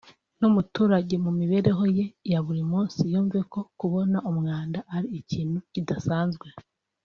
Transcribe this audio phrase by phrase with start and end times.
[0.39, 6.47] n’umuturage mu mibereho ye ya buri munsi yumve ko kubona umwanda ari ikintu kidasanzwe